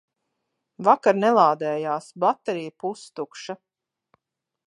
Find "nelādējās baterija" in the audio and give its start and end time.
1.23-2.75